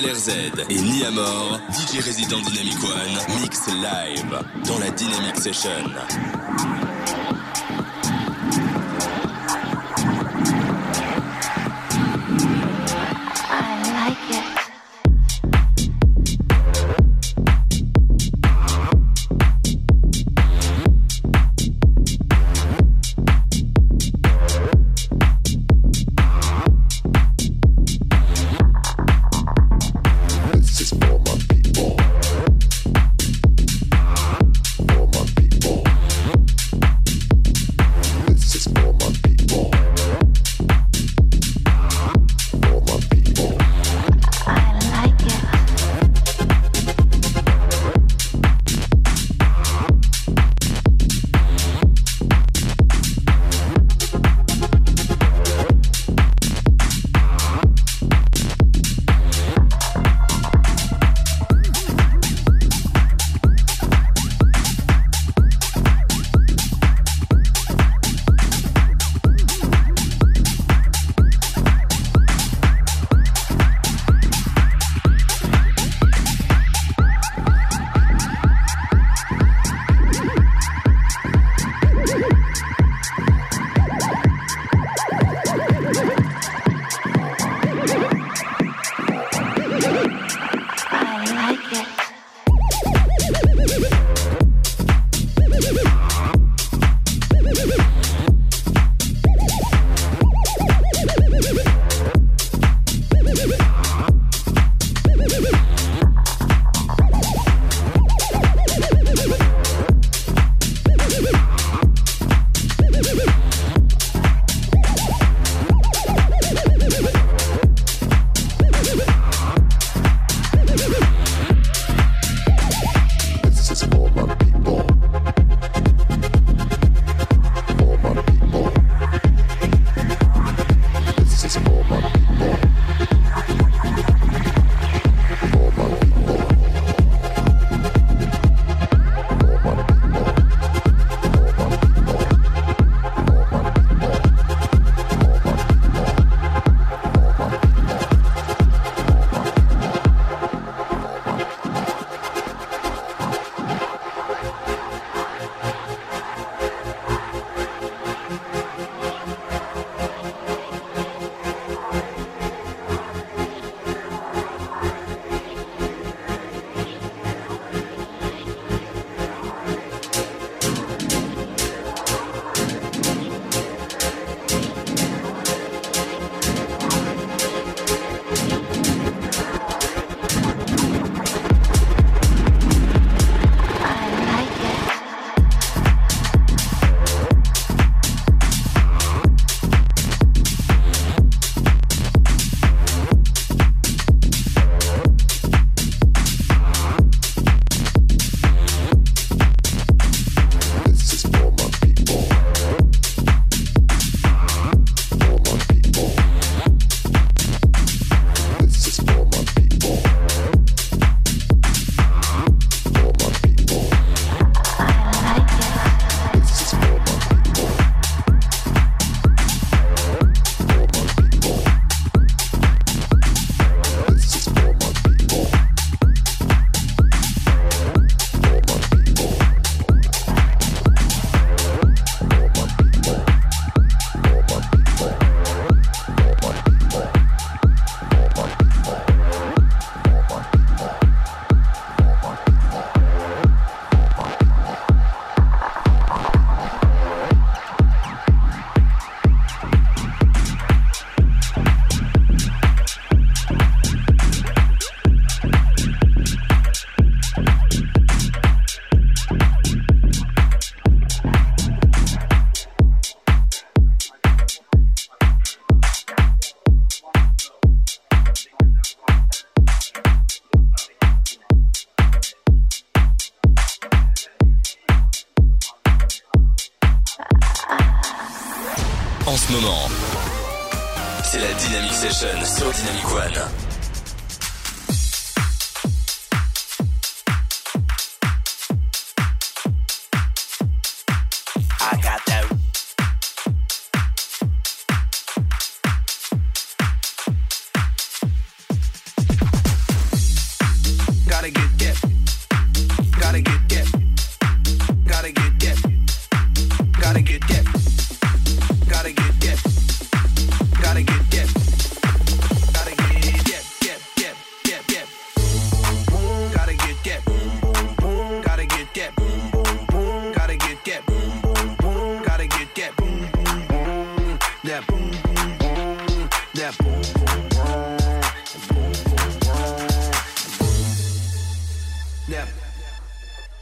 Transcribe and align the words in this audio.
LRZ 0.00 0.28
et 0.70 0.80
Niamor, 0.80 1.58
DJ 1.72 1.98
résident 1.98 2.38
Dynamic 2.38 2.76
One, 2.84 3.40
mix 3.42 3.66
live 3.66 4.40
dans 4.64 4.78
la 4.78 4.90
Dynamic 4.90 5.36
Session. 5.36 5.70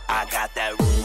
I 0.08 0.24
got 0.30 0.54
that. 0.54 0.95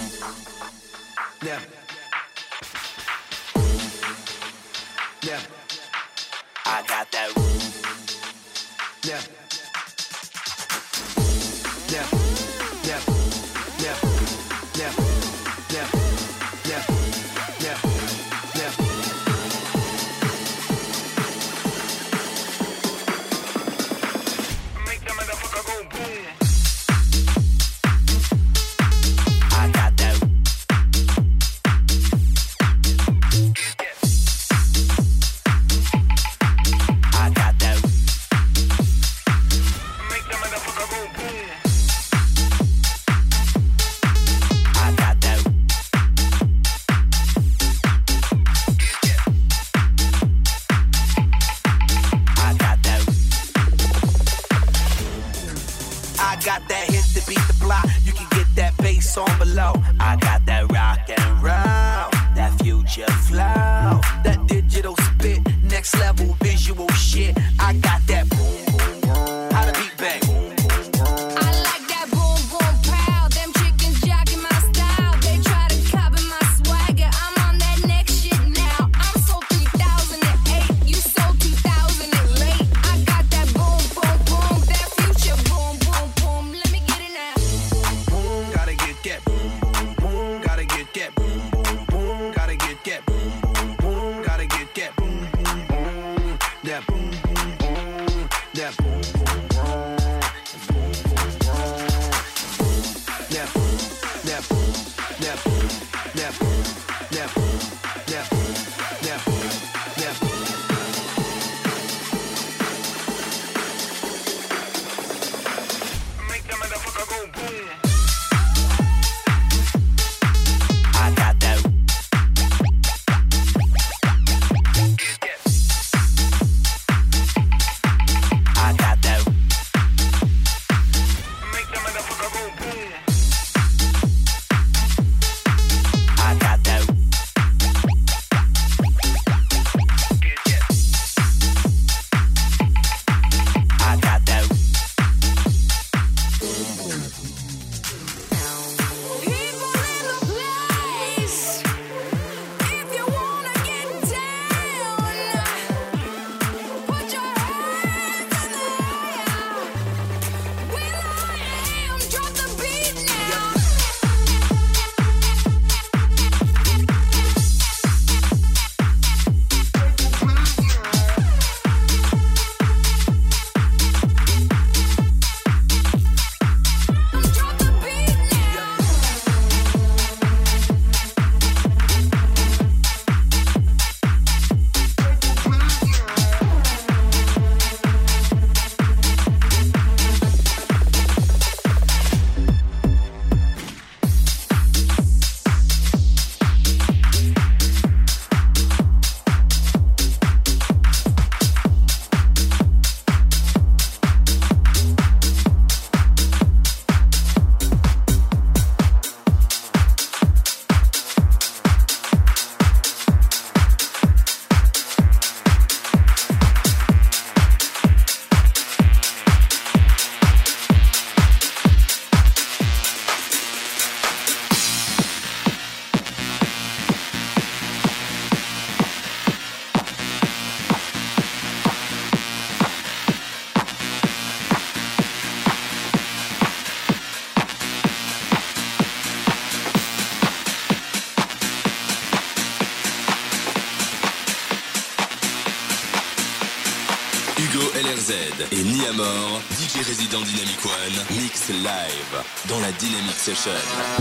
Sächsischen. 253.22 254.01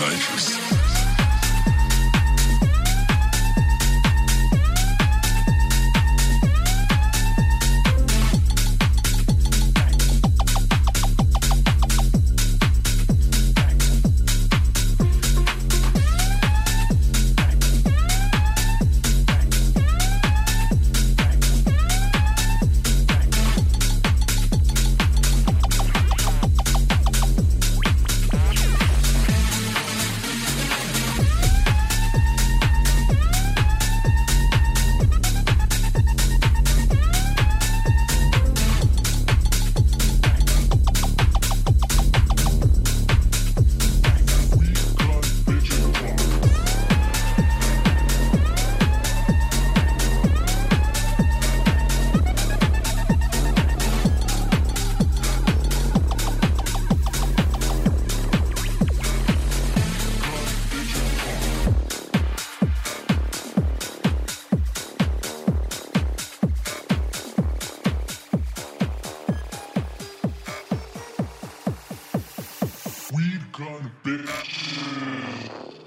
Vipers. 0.00 0.79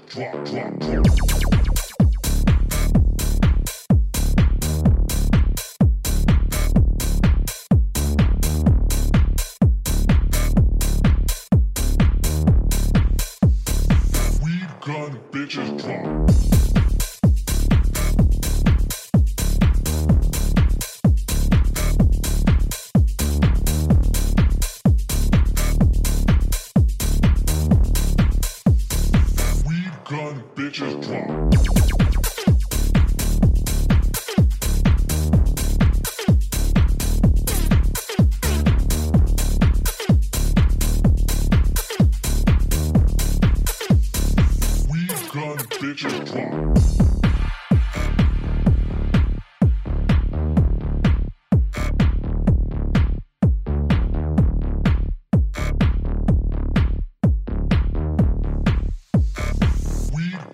drop, 0.08 0.44
drop, 0.44 0.78
drop. 0.80 1.33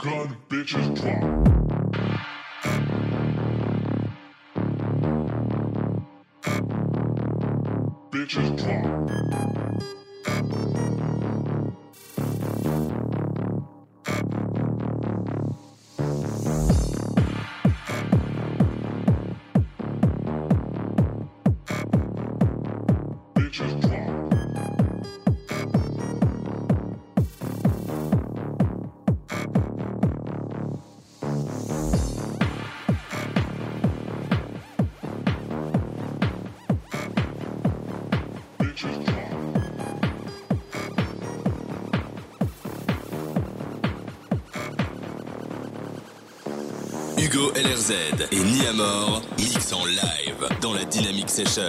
gun, 0.02 0.36
bitches 0.48 0.98
drop. 0.98 1.20
Bitches 8.10 8.56
drunk. 8.56 9.10
LRZ 47.80 47.92
et 48.30 48.36
Niamor 48.44 49.22
mix 49.38 49.72
en 49.72 49.84
live 49.86 50.48
dans 50.60 50.74
la 50.74 50.84
Dynamic 50.84 51.30
Session. 51.30 51.62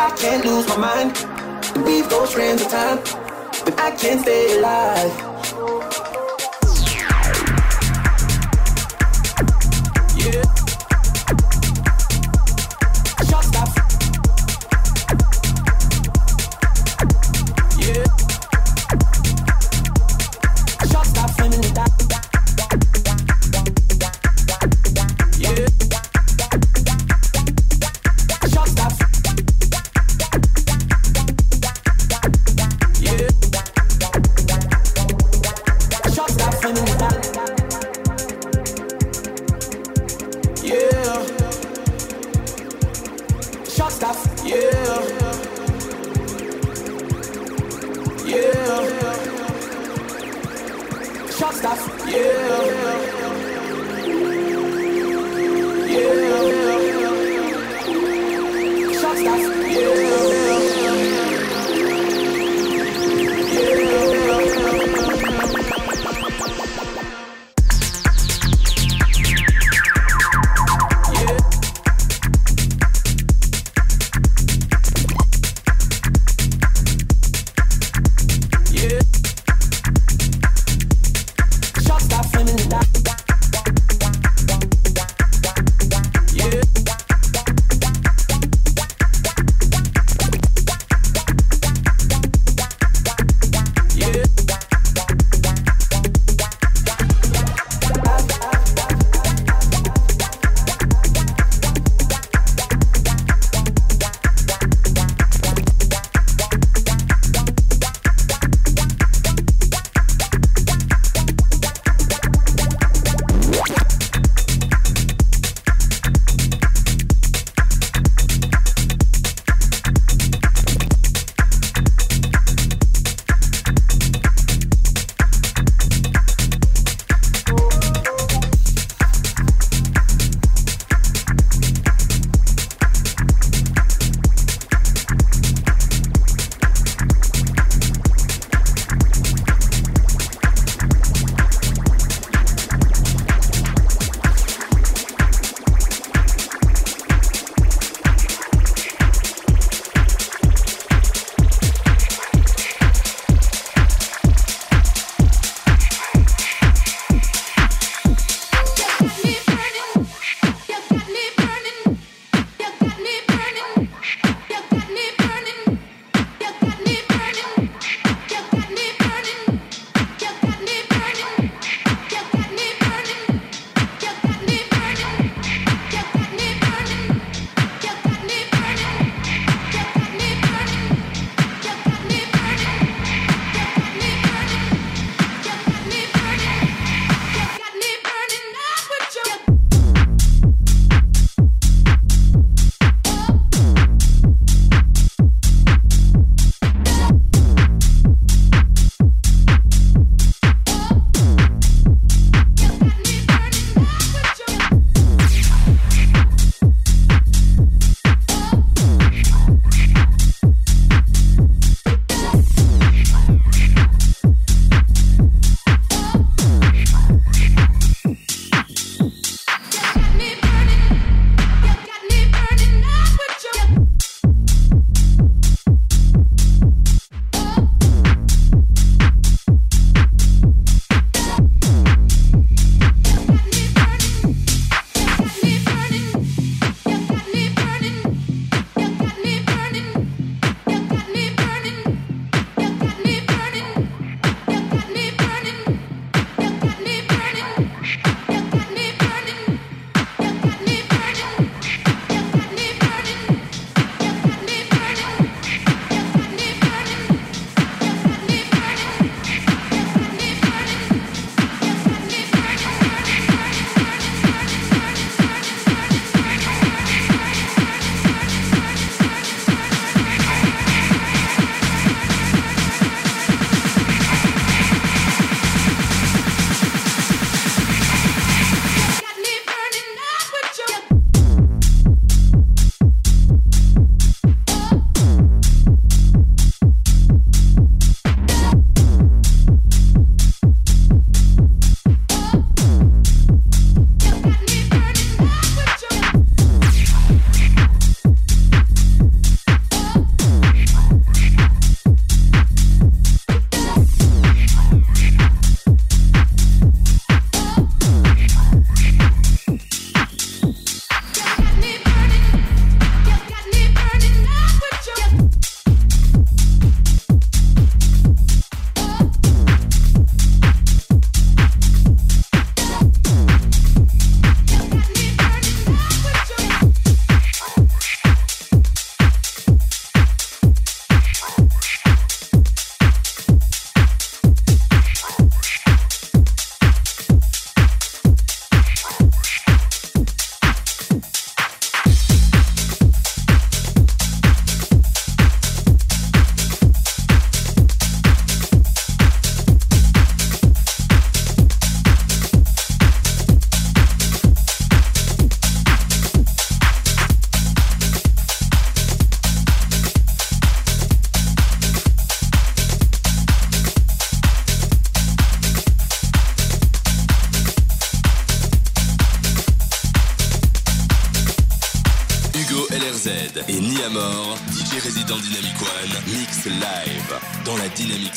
I 0.00 0.10
can't 0.16 0.44
lose 0.44 0.68
my 0.68 0.76
mind. 0.76 1.10
Leave 1.84 2.08
those 2.08 2.32
friends 2.32 2.62
of 2.62 2.70
time, 2.70 2.98
but 3.64 3.78
I 3.80 3.90
can't 3.90 4.20
stay 4.20 4.56
alive. 4.58 5.27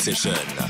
Session. 0.02 0.61